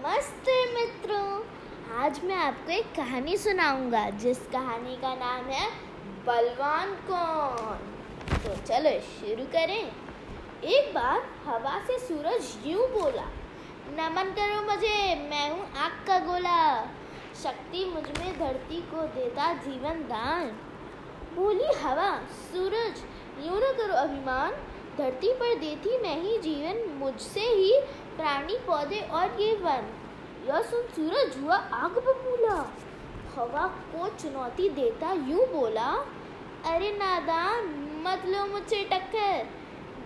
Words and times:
नमस्ते 0.00 0.52
मित्रों। 0.66 1.96
आज 1.96 2.20
मैं 2.24 2.36
आपको 2.36 2.70
एक 2.72 2.92
कहानी 2.96 3.36
सुनाऊँगा, 3.36 4.08
जिस 4.10 4.38
कहानी 4.52 4.94
का 4.96 5.14
नाम 5.14 5.44
है 5.44 5.66
बलवान 6.26 6.94
कौन? 7.10 7.82
तो 8.34 8.54
चलो 8.62 8.90
शुरू 9.00 9.44
करें। 9.44 9.92
एक 10.64 10.94
बार 10.94 11.20
हवा 11.46 11.76
से 11.86 11.98
सूरज 11.98 12.54
यूँ 12.66 12.86
बोला, 12.92 13.26
नमन 13.90 14.30
करो 14.30 14.62
मुझे, 14.62 15.14
मैं 15.30 15.50
हूँ 15.50 15.66
आग 15.76 16.00
का 16.06 16.18
गोला। 16.18 16.86
शक्ति 17.42 17.84
मुझमें 17.84 18.38
धरती 18.38 18.80
को 18.90 19.06
देता 19.18 19.52
जीवन 19.58 20.02
दान। 20.08 20.46
बोली 21.34 21.72
हवा, 21.82 22.10
सूरज, 22.46 23.04
यूँ 23.46 23.60
न 23.60 23.72
करो 23.76 23.94
अभिमान। 23.98 24.52
धरती 24.98 25.32
पर 25.32 25.54
देती 25.54 25.98
मैं 25.98 26.20
ही 26.22 26.38
जीवन, 26.38 26.82
मुझसे 26.98 27.40
ही 27.40 27.72
प्राणी, 28.16 28.56
पौधे 28.66 29.00
और 29.00 29.40
ये 29.40 29.52
वन। 29.54 29.88
यह 30.48 30.62
सुन 30.62 30.82
सूरज 30.86 31.36
हुआ 31.42 31.56
आग 31.56 31.98
बबूला 31.98 32.56
हवा 33.34 33.66
को 33.92 34.08
चुनौती 34.18 34.68
देता 34.68 35.12
यूँ 35.12 35.46
बोला, 35.46 35.90
अरे 36.66 36.90
नादान, 36.92 37.68
मत 38.04 38.26
लो 38.26 38.44
मुझसे 38.46 38.82
टक्कर। 38.84 39.46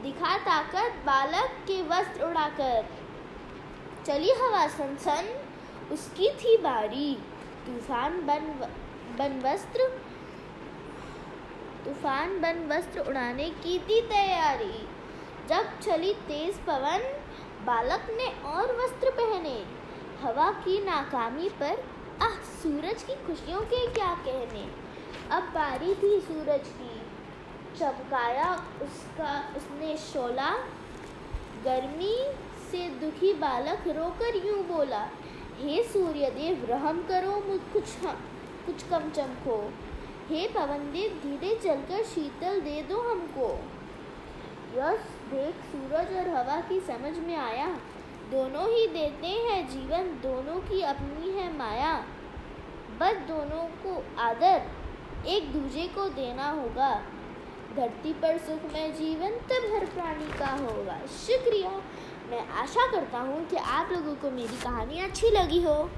दिखा 0.02 0.36
ताकत 0.38 1.02
बालक 1.06 1.56
के 1.66 1.80
वस्त्र 1.82 2.24
उड़ाकर। 2.24 2.84
चली 4.06 4.32
हवा 4.32 4.66
सनसन, 4.68 5.34
उसकी 5.92 6.28
थी 6.34 6.56
बारी। 6.56 7.14
तूफ़ान 7.66 8.20
बन 8.26 8.52
बन 9.18 9.40
वस्त्र 9.44 9.88
तूफ़ान 11.84 12.40
बन 12.40 12.68
वस्त्र 12.68 13.00
उड़ाने 13.00 13.50
की 13.50 13.78
थी 13.78 14.00
तैयारी। 14.00 14.88
जब 15.48 15.80
चली 15.80 16.14
तेज 16.14 16.54
पवन, 16.54 17.20
बालक 17.64 18.06
ने 18.10 18.26
और 18.42 18.76
वस्त्र 18.76 19.10
पहने। 19.10 19.64
हवा 20.22 20.50
की 20.50 20.84
नाकामी 20.84 21.48
पर, 21.48 21.84
आह, 22.22 22.34
सूरज 22.62 23.02
की 23.02 23.14
खुशियों 23.14 23.60
के 23.60 23.86
क्या 23.86 24.14
कहने। 24.14 24.70
अब 25.30 25.42
बारी 25.42 25.94
थी 25.94 26.20
सूरज 26.20 26.68
की। 26.68 26.94
चमकाया 27.78 28.52
उसका, 28.82 29.54
उसने 29.56 29.96
शोला। 29.96 30.50
गर्मी 31.64 32.16
से 32.70 32.88
दुखी 32.88 33.32
बालक 33.34 33.88
रोकर 33.88 34.46
यूँ 34.46 34.64
बोला, 34.64 35.08
हे 35.58 35.82
सूर्यदेव, 35.82 36.66
रहम 36.70 37.02
करो 37.02 37.30
मुझ 37.30 37.60
कुछ 37.72 37.84
कुछ 38.66 38.82
कम 38.82 39.10
चमको। 39.10 39.72
हे 40.30 40.48
पवन 40.48 40.78
देव 40.92 41.20
धीरे 41.22 41.54
चलकर 41.54 42.04
शीतल 42.04 42.60
दे 42.60 42.82
दो 42.82 43.00
हमको। 43.00 43.48
यश 44.74 45.00
देख, 45.30 45.54
सूरज 45.54 46.16
और 46.16 46.28
हवा 46.34 46.60
की 46.60 46.80
समझ 46.80 47.18
में 47.18 47.36
आया। 47.36 47.66
दोनों 48.30 48.68
ही 48.70 48.86
देते 48.86 49.26
हैं 49.26 49.68
जीवन, 49.68 50.02
दोनों 50.02 50.60
की 50.60 50.82
अपनी 50.82 51.30
है 51.30 51.58
माया। 51.58 52.04
बस 53.00 53.16
दोनों 53.16 53.66
को 53.84 54.04
आदर, 54.18 54.62
एक 55.26 55.52
दूजे 55.52 55.86
को 55.88 56.08
देना 56.08 56.50
होगा। 56.50 57.02
धरती 57.76 58.12
पर 58.12 58.38
सुखमय 58.38 58.88
जीवन, 58.90 59.30
तब 59.30 59.74
हर 59.74 59.86
प्राणी 59.86 60.38
का 60.38 60.46
होगा। 60.46 60.98
शुक्रिया। 61.06 61.70
मैं 62.30 62.48
आशा 62.48 62.90
करता 62.92 63.18
हूँ 63.18 63.46
कि 63.46 63.56
आप 63.56 63.92
लोगों 63.92 64.14
को 64.14 64.30
मेरी 64.30 64.56
कहानी 64.56 65.00
अच्छी 65.00 65.30
लगी 65.30 65.62
हो। 65.62 65.90